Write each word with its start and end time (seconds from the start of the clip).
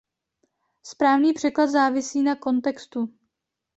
Správný 0.83 1.33
překlad 1.33 1.67
závisí 1.67 2.21
na 2.21 2.35
kontextu. 2.35 3.09